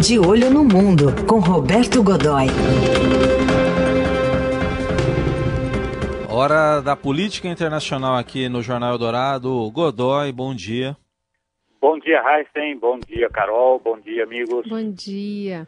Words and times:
De 0.00 0.16
Olho 0.16 0.48
no 0.48 0.62
Mundo, 0.62 1.06
com 1.26 1.40
Roberto 1.40 2.02
Godoy. 2.04 2.46
Hora 6.30 6.80
da 6.80 6.94
política 6.94 7.48
internacional 7.48 8.14
aqui 8.14 8.48
no 8.48 8.62
Jornal 8.62 8.96
Dourado. 8.96 9.68
Godoy, 9.72 10.30
bom 10.30 10.54
dia. 10.54 10.96
Bom 11.80 11.98
dia, 11.98 12.22
Heisen. 12.22 12.78
Bom 12.78 13.00
dia, 13.00 13.28
Carol. 13.28 13.80
Bom 13.80 13.98
dia, 13.98 14.22
amigos. 14.22 14.68
Bom 14.68 14.92
dia. 14.92 15.66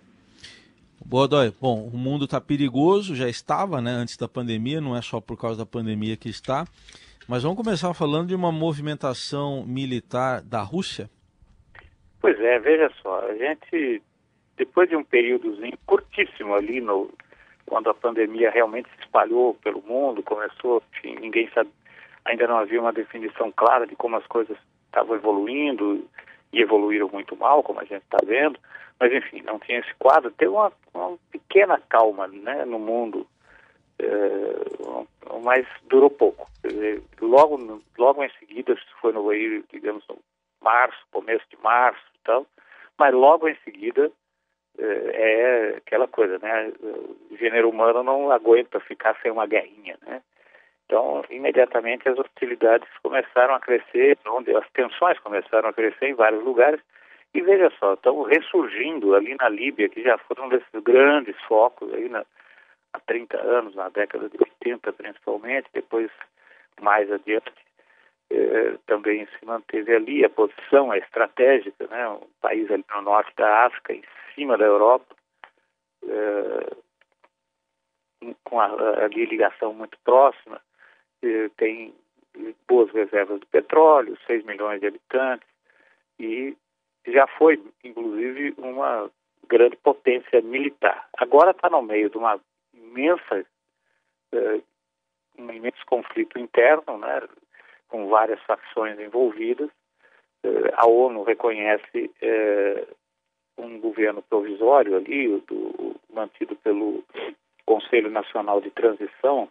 Godoy, 1.05 1.53
bom, 1.61 1.91
o 1.93 1.97
mundo 1.97 2.27
está 2.27 2.41
perigoso, 2.41 3.17
já 3.17 3.29
estava, 3.29 3.81
né, 3.81 3.91
antes 3.91 4.17
da 4.17 4.29
pandemia, 4.29 4.81
não 4.81 4.97
é 4.97 5.03
só 5.03 5.21
por 5.21 5.37
causa 5.37 5.59
da 5.59 5.67
pandemia 5.67 6.17
que 6.17 6.29
está. 6.29 6.65
Mas 7.27 7.43
vamos 7.43 7.59
começar 7.59 7.93
falando 7.95 8.29
de 8.29 8.35
uma 8.37 8.53
movimentação 8.53 9.65
militar 9.67 10.41
da 10.41 10.63
Rússia. 10.63 11.11
Pois 12.21 12.39
é, 12.39 12.61
veja 12.61 12.89
só, 13.03 13.27
a 13.27 13.35
gente, 13.35 14.01
depois 14.61 14.91
de 14.91 14.95
um 14.95 15.03
períodozinho 15.03 15.73
curtíssimo 15.87 16.55
ali, 16.55 16.83
no, 16.83 17.11
quando 17.65 17.89
a 17.89 17.95
pandemia 17.95 18.51
realmente 18.51 18.91
se 18.91 19.01
espalhou 19.01 19.55
pelo 19.55 19.81
mundo, 19.81 20.23
começou, 20.23 20.83
enfim, 20.93 21.17
ninguém 21.19 21.49
sabe, 21.55 21.71
ainda 22.27 22.47
não 22.47 22.59
havia 22.59 22.79
uma 22.79 22.93
definição 22.93 23.51
clara 23.51 23.87
de 23.87 23.97
como 23.97 24.17
as 24.17 24.27
coisas 24.27 24.59
estavam 24.85 25.17
evoluindo 25.17 26.07
e 26.53 26.61
evoluíram 26.61 27.09
muito 27.11 27.35
mal, 27.37 27.63
como 27.63 27.81
a 27.81 27.85
gente 27.85 28.03
está 28.03 28.19
vendo, 28.23 28.61
mas 28.99 29.11
enfim, 29.15 29.41
não 29.41 29.59
tinha 29.59 29.79
esse 29.79 29.95
quadro, 29.95 30.31
teve 30.33 30.51
uma, 30.51 30.71
uma 30.93 31.17
pequena 31.31 31.81
calma 31.89 32.29
né, 32.29 32.67
no 32.67 32.79
mundo, 32.79 33.27
é, 33.99 34.13
mas 35.43 35.67
durou 35.89 36.11
pouco. 36.11 36.47
Dizer, 36.63 37.03
logo, 37.23 37.81
logo 37.97 38.23
em 38.23 38.31
seguida, 38.39 38.77
foi 39.01 39.15
no 39.15 39.27
digamos, 39.73 40.05
no 40.07 40.19
março, 40.63 40.99
começo 41.11 41.47
de 41.49 41.57
março, 41.63 42.05
tal, 42.25 42.45
mas 42.99 43.15
logo 43.15 43.49
em 43.49 43.57
seguida 43.65 44.13
é 44.79 45.75
aquela 45.79 46.09
coisa, 46.09 46.39
né? 46.39 46.73
O 47.31 47.37
gênero 47.37 47.69
humano 47.69 48.03
não 48.03 48.31
aguenta 48.31 48.81
ficar 48.81 49.17
sem 49.23 49.31
uma 49.31 49.47
guerrinha, 49.47 49.97
né? 50.07 50.23
Então, 50.87 51.25
imediatamente 51.31 52.09
as 52.09 52.19
hostilidades 52.19 52.89
começaram 53.03 53.55
a 53.55 53.61
crescer, 53.61 54.19
onde 54.27 54.55
as 54.57 54.69
tensões 54.71 55.19
começaram 55.21 55.69
a 55.69 55.73
crescer 55.73 56.07
em 56.07 56.15
vários 56.15 56.43
lugares. 56.43 56.81
E 57.33 57.41
veja 57.41 57.71
só, 57.79 57.95
estão 57.95 58.23
ressurgindo 58.23 59.15
ali 59.15 59.37
na 59.39 59.49
Líbia, 59.49 59.89
que 59.89 60.03
já 60.03 60.19
foram 60.19 60.49
desses 60.49 60.83
grandes 60.83 61.41
focos 61.43 61.95
aí 61.95 62.09
na, 62.09 62.25
há 62.93 63.01
30 63.01 63.37
anos, 63.37 63.75
na 63.77 63.89
década 63.89 64.29
de 64.29 64.37
80 64.37 64.93
principalmente, 64.93 65.69
depois 65.73 66.11
mais 66.81 67.11
adiante, 67.13 67.53
eh, 68.33 68.79
também 68.87 69.27
se 69.27 69.45
manteve 69.45 69.93
ali, 69.93 70.25
a 70.25 70.31
posição 70.31 70.93
é 70.93 70.99
estratégica, 70.99 71.87
né? 71.89 72.09
um 72.09 72.29
país 72.41 72.71
ali 72.71 72.85
no 72.95 73.03
norte 73.03 73.35
da 73.37 73.67
África, 73.67 73.93
em 73.93 74.05
cima 74.35 74.57
da 74.57 74.65
Europa, 74.65 75.17
eh, 76.07 76.71
com 78.45 78.61
a, 78.61 79.05
ali 79.05 79.25
ligação 79.27 79.75
muito 79.75 79.99
próxima, 80.05 80.61
eh, 81.23 81.51
tem 81.57 81.93
boas 82.69 82.93
reservas 82.93 83.41
de 83.41 83.47
petróleo, 83.47 84.17
6 84.29 84.45
milhões 84.45 84.81
de 84.81 84.87
habitantes, 84.87 85.49
e 86.21 86.57
já 87.09 87.27
foi, 87.27 87.61
inclusive, 87.83 88.55
uma 88.59 89.11
grande 89.49 89.77
potência 89.79 90.41
militar. 90.41 91.09
Agora 91.19 91.51
está 91.51 91.69
no 91.69 91.83
meio 91.83 92.09
de 92.09 92.17
uma 92.17 92.39
imensa, 92.73 93.45
um 95.37 95.51
imenso 95.51 95.85
conflito 95.87 96.39
interno, 96.39 96.99
né? 96.99 97.23
Com 97.91 98.09
várias 98.09 98.41
facções 98.43 98.99
envolvidas. 98.99 99.69
Eh, 100.45 100.73
a 100.75 100.89
ONU 100.89 101.23
reconhece 101.23 102.11
eh, 102.23 102.87
um 103.59 103.79
governo 103.81 104.23
provisório 104.23 104.97
ali, 104.97 105.29
do, 105.47 105.97
mantido 106.13 106.57
pelo 106.57 107.05
Conselho 107.67 108.11
Nacional 108.11 108.61
de 108.61 108.71
Transição, 108.71 109.49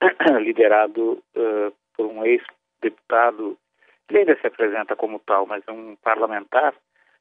liderado 0.40 1.22
uh, 1.36 1.72
por 1.94 2.06
um 2.06 2.24
ex-deputado, 2.24 3.58
ele 4.08 4.20
ainda 4.20 4.40
se 4.40 4.46
apresenta 4.46 4.96
como 4.96 5.18
tal, 5.20 5.46
mas 5.46 5.62
é 5.66 5.72
um 5.72 5.94
parlamentar 5.96 6.72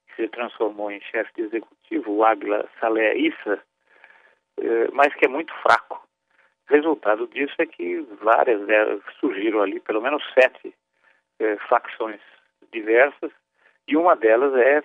que 0.08 0.16
se 0.16 0.28
transformou 0.30 0.90
em 0.92 1.02
chefe 1.02 1.32
de 1.36 1.42
executivo, 1.42 2.12
o 2.12 2.24
Águila 2.24 2.70
Saleh 2.80 3.18
Issa, 3.18 3.62
mas 4.94 5.14
que 5.16 5.26
é 5.26 5.30
muito 5.30 5.54
fraco. 5.62 6.09
Resultado 6.70 7.28
disso 7.28 7.56
é 7.58 7.66
que 7.66 8.02
várias 8.22 8.64
delas 8.68 9.02
surgiram 9.20 9.62
ali, 9.62 9.80
pelo 9.80 10.02
menos 10.02 10.24
sete 10.36 10.72
é, 11.40 11.58
facções 11.68 12.22
diversas, 12.72 13.32
e 13.88 13.98
uma 13.98 14.16
delas 14.16 14.54
é 14.56 14.84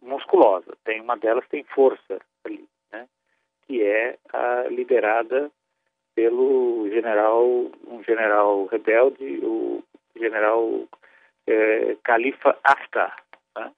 musculosa. 0.00 0.74
Tem 0.84 1.02
uma 1.02 1.18
delas 1.18 1.46
tem 1.48 1.64
força 1.64 2.18
ali, 2.44 2.66
né? 2.90 3.06
Que 3.66 3.82
é 3.82 4.16
a 4.32 4.68
liderada 4.70 5.50
pelo 6.14 6.88
general, 6.88 7.44
um 7.86 8.02
general 8.02 8.64
rebelde, 8.64 9.40
o 9.42 9.84
general 10.16 10.88
é, 11.46 11.94
Khalifa 12.04 12.58
Haftar. 12.64 13.22
Né? 13.54 13.70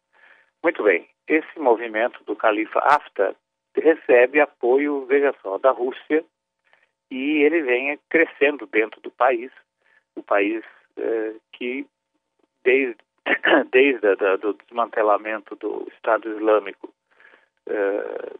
Muito 0.62 0.84
bem. 0.84 1.09
Esse 1.27 1.59
movimento 1.59 2.22
do 2.25 2.37
Khalifa 2.37 2.78
Haftar 2.78 3.34
recebe 3.75 4.41
apoio, 4.41 5.05
veja 5.06 5.34
só, 5.43 5.59
da 5.59 5.72
Rússia 5.72 6.25
e 7.10 7.43
ele 7.43 7.62
vem 7.62 7.98
crescendo 8.09 8.66
dentro 8.66 9.00
do 9.00 9.10
país, 9.10 9.50
o 10.15 10.22
país 10.22 10.65
eh, 10.97 11.34
que 11.53 11.87
desde, 12.62 12.98
desde 13.72 14.06
a, 14.06 14.37
do 14.37 14.54
desmantelamento 14.54 15.56
do 15.56 15.88
Estado 15.94 16.31
Islâmico 16.31 16.93
eh, 17.66 18.32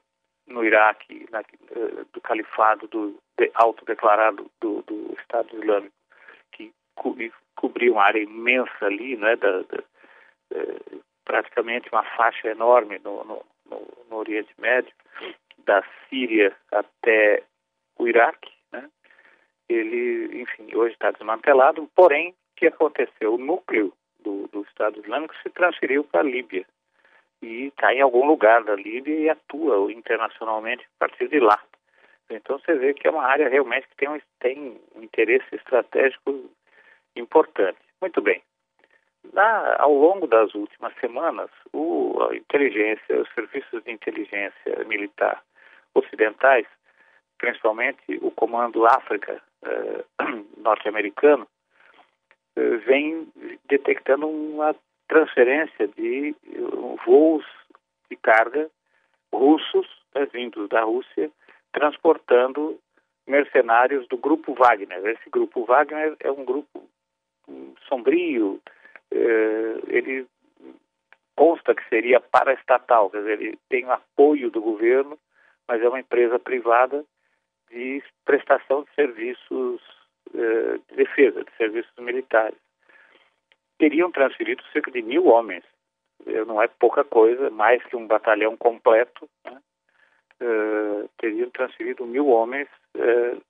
no 0.47 0.65
Iraque, 0.65 1.27
na, 1.31 1.41
eh, 1.41 2.05
do 2.13 2.21
califado 2.21 2.87
do 2.89 3.19
de, 3.39 3.51
autodeclarado 3.55 4.51
do, 4.61 4.83
do 4.83 5.17
Estado 5.21 5.57
Islâmico, 5.57 5.95
que 6.53 6.73
co 6.95 7.17
cobriu 7.57 7.95
uma 7.95 8.05
área 8.05 8.23
imensa 8.23 8.87
ali, 8.87 9.17
né, 9.17 9.37
da, 9.37 9.63
da 9.63 9.83
praticamente 11.25 11.89
uma 11.93 12.03
faixa 12.17 12.49
enorme 12.49 12.99
no, 13.05 13.23
no, 13.25 13.45
no, 13.67 13.89
no 14.09 14.17
Oriente 14.17 14.53
Médio, 14.59 14.93
da 15.65 15.85
Síria 16.09 16.57
até 16.73 17.45
o 17.99 18.09
Iraque, 18.09 18.51
ele, 19.73 20.43
enfim, 20.43 20.75
hoje 20.75 20.95
está 20.95 21.11
desmantelado, 21.11 21.89
porém, 21.95 22.31
o 22.31 22.35
que 22.57 22.67
aconteceu? 22.67 23.35
O 23.35 23.39
núcleo 23.39 23.93
do, 24.21 24.49
do 24.49 24.63
Estado 24.63 25.01
Islâmico 25.01 25.35
se 25.43 25.51
transferiu 25.51 26.05
para 26.05 26.21
a 26.21 26.25
Líbia 26.25 26.65
e 27.43 27.67
está 27.67 27.95
em 27.95 28.01
algum 28.01 28.27
lugar 28.27 28.63
da 28.65 28.75
Líbia 28.75 29.15
e 29.15 29.31
atua 29.31 29.93
internacionalmente 29.93 30.85
a 30.85 30.99
partir 31.07 31.29
de 31.29 31.41
lá. 31.41 31.61
Então 32.29 32.59
você 32.59 32.75
vê 32.75 32.95
que 32.95 33.09
é 33.09 33.11
uma 33.11 33.25
área 33.25 33.49
realmente 33.49 33.89
que 33.89 33.97
tem 33.97 34.09
um, 34.09 34.21
tem 34.39 34.81
um 34.95 35.03
interesse 35.03 35.55
estratégico 35.55 36.51
importante. 37.17 37.79
Muito 38.01 38.21
bem. 38.21 38.43
Na, 39.33 39.77
ao 39.79 39.93
longo 39.93 40.27
das 40.27 40.55
últimas 40.55 40.95
semanas, 41.01 41.51
o, 41.73 42.17
a 42.31 42.37
inteligência, 42.37 43.21
os 43.21 43.29
serviços 43.35 43.83
de 43.85 43.91
inteligência 43.91 44.85
militar 44.87 45.43
ocidentais 45.95 46.67
principalmente 47.41 47.99
o 48.21 48.31
Comando 48.31 48.87
África 48.87 49.43
eh, 49.63 50.05
norte-americano, 50.57 51.47
eh, 52.57 52.77
vem 52.79 53.29
detectando 53.69 54.29
uma 54.29 54.75
transferência 55.09 55.89
de 55.89 56.35
uh, 56.57 56.97
voos 57.05 57.45
de 58.09 58.17
carga 58.17 58.71
russos, 59.33 59.87
né, 60.15 60.27
vindos 60.27 60.69
da 60.69 60.83
Rússia, 60.83 61.31
transportando 61.73 62.79
mercenários 63.27 64.07
do 64.09 64.17
Grupo 64.17 64.55
Wagner. 64.55 65.05
Esse 65.07 65.29
Grupo 65.31 65.65
Wagner 65.65 66.17
é 66.21 66.31
um 66.31 66.45
grupo 66.45 66.89
um, 67.49 67.75
sombrio, 67.89 68.61
ele 69.89 70.27
consta 71.37 71.75
que 71.75 71.89
seria 71.89 72.21
paraestatal, 72.21 73.11
quer 73.11 73.19
dizer, 73.19 73.41
ele 73.41 73.59
tem 73.69 73.85
apoio 73.91 74.51
do 74.51 74.61
governo, 74.61 75.19
mas 75.67 75.83
é 75.83 75.89
uma 75.89 76.01
empresa 76.01 76.39
privada 76.39 77.05
de 77.71 78.03
prestação 78.25 78.83
de 78.83 78.95
serviços 78.95 79.81
eh, 80.35 80.79
de 80.89 80.97
defesa, 80.97 81.45
de 81.45 81.57
serviços 81.57 81.93
militares. 81.99 82.59
Teriam 83.79 84.13
transferido 84.13 84.63
cerca 84.73 84.91
de 84.91 85.03
mil 85.03 85.27
homens. 85.27 85.65
Não 86.47 86.61
é 86.63 86.69
pouca 86.69 87.03
coisa, 87.03 87.51
mais 87.51 87.83
que 87.85 87.97
um 87.97 88.07
batalhão 88.07 88.57
completo. 88.57 89.29
Né? 89.45 89.59
Uh, 90.43 91.09
teriam 91.19 91.51
transferido 91.51 92.07
mil 92.07 92.29
homens 92.29 92.69
uh, 92.97 93.43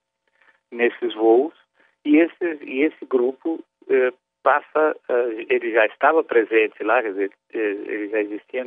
nesses 0.72 1.14
voos 1.14 1.54
e 2.04 2.16
esse, 2.16 2.64
e 2.64 2.82
esse 2.82 3.04
grupo 3.06 3.62
passa, 4.42 4.96
ele 5.48 5.72
já 5.72 5.84
estava 5.86 6.24
presente 6.24 6.82
lá, 6.82 7.00
ele 7.00 8.08
já 8.08 8.20
existia, 8.20 8.64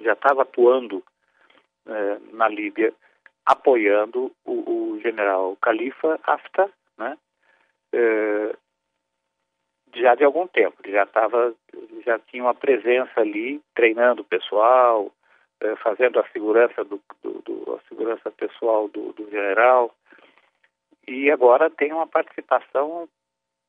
já 0.00 0.14
estava 0.14 0.42
atuando 0.42 1.02
na 2.32 2.48
Líbia 2.48 2.92
apoiando 3.46 4.32
o, 4.44 4.94
o 4.94 5.00
general 5.00 5.56
Khalifa 5.62 6.18
Haftar, 6.22 6.70
né? 6.98 7.18
É, 7.92 8.56
já 9.94 10.14
de 10.14 10.24
algum 10.24 10.46
tempo, 10.46 10.76
ele 10.82 10.92
já 10.92 11.04
estava, 11.04 11.54
já 12.04 12.18
tinha 12.18 12.42
uma 12.42 12.54
presença 12.54 13.20
ali, 13.20 13.60
treinando 13.74 14.22
o 14.22 14.24
pessoal, 14.24 15.12
eh, 15.60 15.76
fazendo 15.76 16.18
a 16.18 16.28
segurança 16.28 16.84
do, 16.84 17.00
do, 17.22 17.40
do, 17.42 17.74
a 17.74 17.88
segurança 17.88 18.30
pessoal 18.30 18.88
do, 18.88 19.12
do 19.12 19.30
general 19.30 19.94
e 21.06 21.30
agora 21.30 21.70
tem 21.70 21.92
uma 21.92 22.06
participação 22.06 23.08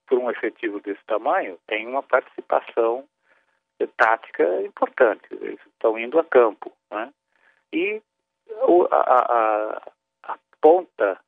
por 0.07 0.17
um 0.19 0.29
efetivo 0.29 0.79
desse 0.81 1.03
tamanho 1.05 1.57
tem 1.67 1.87
uma 1.87 2.03
participação 2.03 3.05
tática 3.97 4.61
importante 4.63 5.23
eles 5.31 5.59
estão 5.67 5.97
indo 5.97 6.19
a 6.19 6.23
campo 6.23 6.71
né? 6.91 7.13
e 7.71 8.01
a, 8.91 8.97
a, 8.97 9.81
a, 10.23 10.37
ponta 10.61 11.19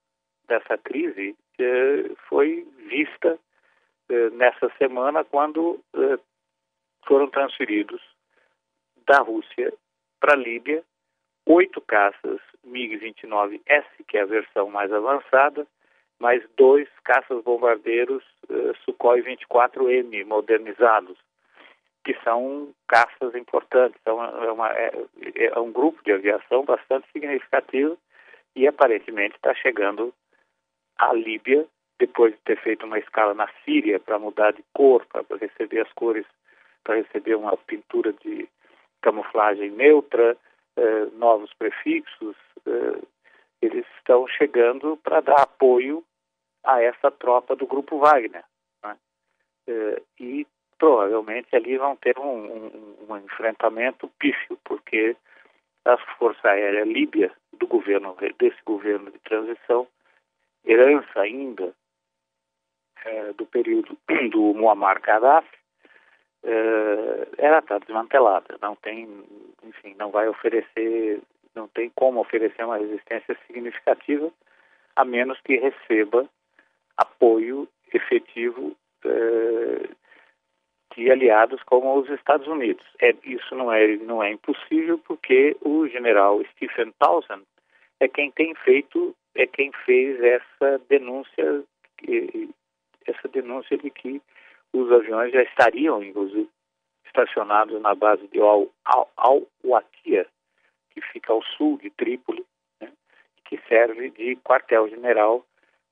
dessa 0.47 0.77
crise 0.77 1.35
eh, 1.59 2.11
foi 2.27 2.67
vista 2.87 3.37
eh, 4.09 4.29
nessa 4.31 4.69
semana 4.77 5.23
quando 5.23 5.79
eh, 5.95 6.19
foram 7.05 7.29
transferidos 7.29 8.01
da 9.05 9.19
Rússia 9.19 9.73
para 10.19 10.33
a 10.33 10.37
Líbia 10.37 10.83
oito 11.47 11.79
caças 11.81 12.41
MiG-29S, 12.65 13.85
que 14.07 14.17
é 14.17 14.21
a 14.21 14.25
versão 14.25 14.69
mais 14.69 14.91
avançada, 14.91 15.65
mais 16.19 16.43
dois 16.57 16.87
caças 17.03 17.43
bombardeiros 17.43 18.23
uh, 18.49 18.75
Sukhoi 18.83 19.21
24M 19.21 20.25
modernizados, 20.25 21.17
que 22.03 22.13
são 22.23 22.73
caças 22.87 23.35
importantes. 23.35 23.97
Então, 24.01 24.23
é, 24.23 24.51
uma, 24.51 24.71
é, 24.71 24.91
é 25.35 25.59
um 25.59 25.71
grupo 25.71 26.01
de 26.03 26.11
aviação 26.11 26.63
bastante 26.63 27.07
significativo 27.11 27.97
e 28.55 28.67
aparentemente 28.67 29.35
está 29.35 29.53
chegando 29.53 30.13
à 30.97 31.13
Líbia, 31.13 31.65
depois 31.99 32.33
de 32.33 32.39
ter 32.41 32.59
feito 32.61 32.85
uma 32.85 32.99
escala 32.99 33.33
na 33.33 33.49
Síria 33.63 33.99
para 33.99 34.19
mudar 34.19 34.51
de 34.51 34.63
cor, 34.73 35.05
para 35.05 35.23
receber 35.37 35.81
as 35.81 35.91
cores, 35.93 36.25
para 36.83 36.95
receber 36.95 37.35
uma 37.35 37.55
pintura 37.57 38.13
de 38.13 38.47
camuflagem 39.01 39.71
neutra, 39.71 40.37
eh, 40.75 41.05
novos 41.13 41.53
prefixos, 41.53 42.35
eh, 42.65 43.01
eles 43.61 43.85
estão 43.97 44.27
chegando 44.27 44.97
para 44.97 45.21
dar 45.21 45.41
apoio 45.41 46.03
a 46.63 46.81
essa 46.81 47.09
tropa 47.09 47.55
do 47.55 47.65
Grupo 47.65 47.97
Wagner. 47.99 48.43
Né? 48.83 48.97
Eh, 49.67 50.01
e 50.19 50.47
provavelmente 50.77 51.55
ali 51.55 51.77
vão 51.77 51.95
ter 51.95 52.17
um, 52.17 52.23
um, 52.23 53.05
um 53.09 53.17
enfrentamento 53.17 54.07
pífio, 54.19 54.57
porque 54.63 55.15
a 55.85 55.97
Força 56.17 56.49
Aérea 56.49 56.83
Líbia, 56.83 57.31
do 57.53 57.67
governo, 57.67 58.15
desse 58.37 58.61
governo 58.65 59.11
de 59.11 59.19
transição, 59.19 59.87
herança 60.65 61.21
ainda 61.21 61.73
é, 63.05 63.33
do 63.33 63.45
período 63.45 63.97
do 64.31 64.53
Muammar 64.53 65.01
Gaddafi, 65.01 65.57
é, 66.43 67.27
ela 67.37 67.59
está 67.59 67.77
desmantelada, 67.79 68.57
não 68.61 68.75
tem, 68.75 69.07
enfim, 69.63 69.95
não 69.97 70.11
vai 70.11 70.27
oferecer, 70.27 71.21
não 71.55 71.67
tem 71.67 71.89
como 71.95 72.19
oferecer 72.19 72.63
uma 72.63 72.77
resistência 72.77 73.37
significativa, 73.47 74.31
a 74.95 75.05
menos 75.05 75.39
que 75.41 75.57
receba 75.57 76.27
apoio 76.97 77.67
efetivo 77.93 78.75
é, 79.05 79.46
aliados 81.11 81.61
como 81.63 81.97
os 81.97 82.09
Estados 82.09 82.47
Unidos. 82.47 82.85
É, 83.01 83.13
isso 83.23 83.55
não 83.55 83.71
é, 83.71 83.95
não 83.97 84.23
é 84.23 84.31
impossível 84.31 84.99
porque 84.99 85.55
o 85.61 85.87
general 85.87 86.43
Stephen 86.53 86.93
Townsend 86.99 87.43
é 87.99 88.07
quem 88.07 88.31
tem 88.31 88.53
feito, 88.55 89.15
é 89.35 89.45
quem 89.47 89.71
fez 89.85 90.21
essa 90.21 90.81
denúncia, 90.89 91.63
essa 93.05 93.27
denúncia 93.27 93.77
de 93.77 93.89
que 93.89 94.21
os 94.73 94.91
aviões 94.91 95.31
já 95.31 95.41
estariam, 95.43 96.03
inclusive, 96.03 96.49
estacionados 97.05 97.81
na 97.81 97.95
base 97.95 98.27
de 98.27 98.39
Al-Watia, 98.39 100.27
que 100.91 101.01
fica 101.01 101.33
ao 101.33 101.43
sul 101.43 101.77
de 101.77 101.89
Trípoli, 101.89 102.45
né, 102.81 102.91
que 103.45 103.57
serve 103.67 104.09
de 104.11 104.35
quartel-general 104.37 105.45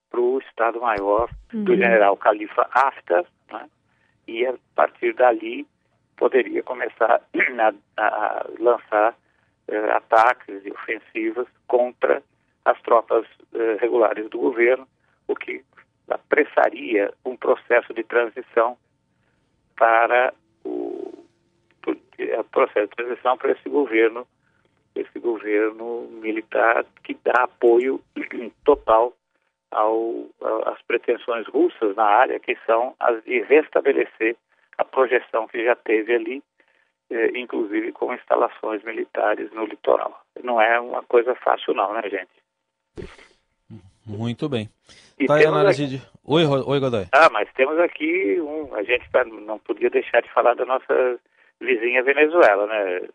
para 0.09 0.19
o 0.19 0.39
Estado-Maior 0.39 1.29
uhum. 1.53 1.63
do 1.63 1.75
general 1.75 2.17
Khalifa 2.17 2.69
Haftar, 2.71 3.25
né, 3.51 3.69
e 4.27 4.45
a 4.45 4.56
partir 4.75 5.13
dali 5.13 5.68
poderia 6.18 6.63
começar 6.63 7.22
a, 7.98 8.04
a 8.04 8.45
lançar 8.60 9.16
eh, 9.68 9.92
ataques 9.92 10.66
e 10.66 10.72
ofensivas 10.72 11.48
contra 11.68 12.22
as 12.63 12.81
tropas 12.81 13.25
eh, 13.54 13.77
regulares 13.80 14.30
do 14.30 14.39
governo, 14.39 14.88
o 15.27 15.36
que 15.36 15.63
apressaria 16.10 17.13
um 17.25 17.36
processo 17.36 17.94
de 17.94 18.04
transição 18.04 18.77
para 19.75 20.33
o, 20.63 21.25
o 21.86 22.44
processo 22.51 22.88
de 22.88 22.95
transição 22.95 23.38
para 23.38 23.51
esse 23.51 23.69
governo, 23.69 24.27
esse 24.95 25.19
governo 25.19 26.07
militar 26.22 26.86
que 27.04 27.18
dá 27.24 27.44
apoio 27.44 28.01
total 28.63 29.13
ao, 29.75 30.30
às 30.66 30.81
pretensões 30.83 31.45
russas 31.48 31.95
na 31.95 32.06
área, 32.06 32.39
que 32.39 32.57
são 32.66 32.95
as 33.00 33.24
de 33.24 33.42
restabelecer 33.42 34.36
a 34.77 34.86
projeção 34.86 35.48
que 35.48 35.63
já 35.63 35.75
teve 35.75 36.16
ali, 36.16 36.44
eh, 37.10 37.38
inclusive 37.38 37.92
com 37.92 38.13
instalações 38.13 38.83
militares 38.83 39.51
no 39.51 39.66
litoral. 39.66 40.22
Não 40.44 40.60
é 40.62 40.80
uma 40.80 41.04
coisa 41.04 41.36
fácil 41.36 41.74
não, 41.74 41.94
né, 41.94 42.04
gente? 42.10 43.10
Muito 44.06 44.48
bem. 44.48 44.69
E 45.19 45.25
tá 45.25 45.36
aí 45.36 45.45
a 45.45 45.50
análise 45.50 45.83
aqui... 45.83 45.98
de... 45.98 46.01
Oi, 46.24 46.45
Oi, 46.45 46.80
Godoy. 46.80 47.06
Ah, 47.12 47.30
mas 47.31 47.51
temos 47.54 47.77
aqui 47.80 48.39
um... 48.39 48.74
A 48.75 48.83
gente 48.83 49.10
tá, 49.12 49.24
não 49.25 49.60
podia 49.60 49.89
deixar 49.89 50.22
de 50.22 50.31
falar 50.31 50.56
da 50.56 50.66
nossa 50.66 51.19
vizinha 51.60 52.04
Venezuela, 52.04 52.68
né? 52.68 53.07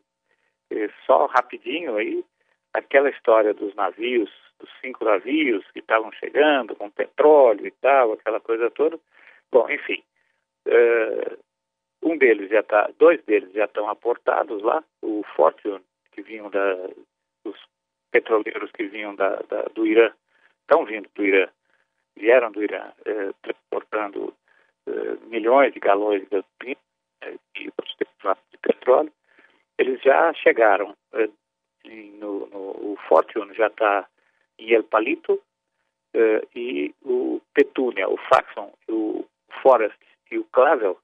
E 0.70 0.90
só 1.06 1.26
rapidinho 1.26 1.96
aí, 1.96 2.24
aquela 2.72 3.10
história 3.10 3.52
dos 3.52 3.74
navios, 3.74 4.30
dos 4.60 4.70
cinco 4.80 5.04
navios 5.04 5.64
que 5.72 5.80
estavam 5.80 6.12
chegando 6.12 6.76
com 6.76 6.90
petróleo 6.90 7.66
e 7.66 7.70
tal, 7.70 8.12
aquela 8.12 8.40
coisa 8.40 8.70
toda. 8.70 8.98
Bom, 9.50 9.68
enfim, 9.70 10.02
uh, 10.68 11.38
um 12.02 12.16
deles 12.16 12.50
já 12.50 12.60
está, 12.60 12.90
dois 12.98 13.22
deles 13.24 13.52
já 13.52 13.64
estão 13.64 13.88
aportados 13.88 14.62
lá, 14.62 14.82
o 15.02 15.22
Fortune, 15.34 15.84
que 16.12 16.22
vinham 16.22 16.50
da, 16.50 16.88
os 17.44 17.56
petroleiros 18.10 18.70
que 18.72 18.86
vinham 18.86 19.14
da, 19.14 19.36
da, 19.48 19.62
do 19.74 19.86
Irã, 19.86 20.12
estão 20.62 20.84
vindo 20.84 21.08
do 21.14 21.24
Irã, 21.24 21.48
vieram 22.16 22.50
do 22.52 22.62
Irã, 22.62 22.92
eh, 23.04 23.30
transportando 23.42 24.34
eh, 24.86 25.16
milhões 25.26 25.72
de 25.72 25.80
galões 25.80 26.22
de 26.22 26.28
gasolina 26.28 26.80
e 27.56 27.66
outros 27.66 27.96
de 28.50 28.58
petróleo, 28.58 29.12
eles 29.78 30.00
já 30.02 30.32
chegaram. 30.34 30.94
No, 32.18 32.46
no, 32.48 32.92
o 32.92 32.98
Fortune 33.08 33.54
já 33.54 33.68
está 33.68 34.06
em 34.60 34.72
El 34.72 34.84
Palito 34.84 35.40
eh, 36.14 36.42
e 36.54 36.94
o 37.02 37.40
Petúnia, 37.54 38.08
o 38.08 38.16
Faxon, 38.16 38.72
o 38.88 39.24
Forest 39.62 39.98
e 40.30 40.38
o 40.38 40.44
Clavel 40.44 40.98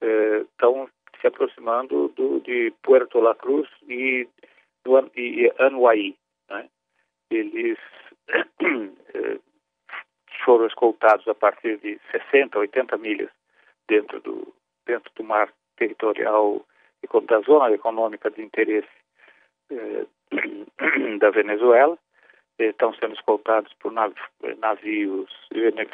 estão 0.00 0.88
se 1.20 1.26
aproximando 1.26 2.08
do, 2.16 2.40
de 2.40 2.72
Puerto 2.82 3.20
La 3.20 3.34
Cruz 3.34 3.68
e, 3.88 4.28
do, 4.84 4.98
e 5.16 5.52
Anuai. 5.58 6.14
Né? 6.48 6.68
Eles 7.30 7.78
eh, 8.28 9.38
foram 10.44 10.66
escoltados 10.66 11.26
a 11.28 11.34
partir 11.34 11.78
de 11.78 11.98
60, 12.10 12.58
80 12.58 12.96
milhas 12.98 13.30
dentro 13.88 14.20
do, 14.20 14.54
dentro 14.86 15.10
do 15.14 15.24
mar 15.24 15.52
territorial 15.76 16.64
e 17.02 17.26
da 17.26 17.40
zona 17.40 17.72
econômica 17.72 18.30
de 18.30 18.42
interesse 18.42 18.88
eh, 19.70 20.06
da 21.18 21.30
Venezuela. 21.30 21.98
Estão 22.58 22.92
sendo 22.94 23.14
escoltados 23.14 23.72
por 23.74 23.92
navios 23.92 25.30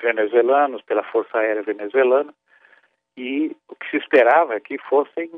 venezuelanos, 0.00 0.82
pela 0.82 1.02
Força 1.02 1.38
Aérea 1.38 1.62
Venezuelana, 1.62 2.32
e 3.16 3.54
o 3.68 3.76
que 3.76 3.90
se 3.90 3.96
esperava 3.98 4.54
é 4.54 4.60
que 4.60 4.78
fossem 4.78 5.30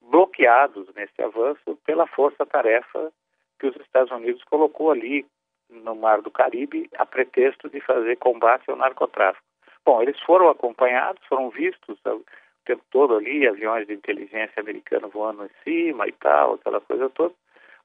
bloqueados 0.00 0.88
nesse 0.94 1.20
avanço 1.22 1.78
pela 1.86 2.06
força-tarefa 2.06 3.12
que 3.58 3.66
os 3.66 3.76
Estados 3.76 4.10
Unidos 4.10 4.42
colocou 4.44 4.90
ali 4.90 5.24
no 5.70 5.94
Mar 5.94 6.20
do 6.20 6.30
Caribe 6.30 6.90
a 6.96 7.06
pretexto 7.06 7.68
de 7.68 7.80
fazer 7.80 8.16
combate 8.16 8.68
ao 8.68 8.76
narcotráfico. 8.76 9.44
Bom, 9.84 10.02
eles 10.02 10.18
foram 10.20 10.48
acompanhados, 10.48 11.24
foram 11.26 11.50
vistos 11.50 11.98
o 12.04 12.24
tempo 12.64 12.82
todo 12.90 13.16
ali, 13.16 13.46
aviões 13.46 13.86
de 13.86 13.94
inteligência 13.94 14.60
americana 14.60 15.08
voando 15.08 15.44
em 15.44 15.50
cima 15.64 16.06
e 16.06 16.12
tal, 16.12 16.54
aquela 16.54 16.80
coisa 16.80 17.08
toda, 17.10 17.34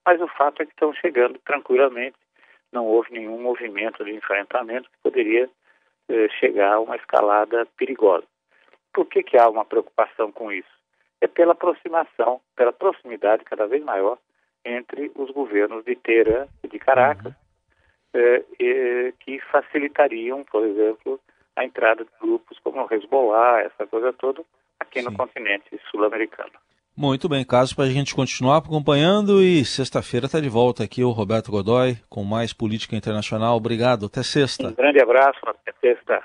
mas 0.05 0.21
o 0.21 0.27
fato 0.27 0.61
é 0.61 0.65
que 0.65 0.71
estão 0.71 0.93
chegando 0.93 1.39
tranquilamente, 1.39 2.17
não 2.77 2.85
houve 2.85 3.11
nenhum 3.11 3.41
movimento 3.41 4.03
de 4.05 4.13
enfrentamento 4.13 4.89
que 4.89 4.97
poderia 5.03 5.49
eh, 6.09 6.29
chegar 6.39 6.73
a 6.73 6.79
uma 6.79 6.95
escalada 6.95 7.65
perigosa. 7.77 8.25
Por 8.93 9.05
que, 9.05 9.23
que 9.23 9.37
há 9.37 9.49
uma 9.49 9.65
preocupação 9.65 10.31
com 10.31 10.51
isso? 10.51 10.69
É 11.19 11.27
pela 11.27 11.53
aproximação, 11.53 12.39
pela 12.55 12.71
proximidade 12.71 13.43
cada 13.43 13.67
vez 13.67 13.83
maior 13.83 14.17
entre 14.63 15.11
os 15.15 15.31
governos 15.31 15.83
de 15.85 15.95
Teherã 15.95 16.47
e 16.63 16.67
de 16.67 16.77
Caracas, 16.79 17.33
uhum 17.33 17.47
é, 18.13 19.13
que 19.19 19.39
facilitariam, 19.51 20.43
por 20.43 20.65
exemplo, 20.65 21.19
a 21.55 21.63
entrada 21.63 22.03
de 22.03 22.11
grupos 22.19 22.57
como 22.59 22.83
o 22.83 22.93
Hezbollah, 22.93 23.61
essa 23.61 23.85
coisa 23.87 24.13
toda, 24.13 24.43
aqui 24.79 25.01
Sim. 25.01 25.05
no 25.05 25.17
continente 25.17 25.79
sul-americano. 25.89 26.51
Muito 26.97 27.29
bem, 27.29 27.45
caso 27.45 27.75
para 27.75 27.85
a 27.85 27.89
gente 27.89 28.15
continuar 28.15 28.57
acompanhando 28.57 29.39
e 29.39 29.63
sexta-feira 29.63 30.25
está 30.25 30.39
de 30.39 30.49
volta 30.49 30.83
aqui 30.83 31.03
o 31.03 31.11
Roberto 31.11 31.51
Godoy 31.51 31.95
com 32.09 32.23
mais 32.23 32.53
política 32.53 32.95
internacional. 32.95 33.55
Obrigado, 33.55 34.07
até 34.07 34.23
sexta. 34.23 34.69
Um 34.69 34.73
grande 34.73 34.99
abraço, 34.99 35.39
até 35.45 35.71
sexta. 35.79 36.23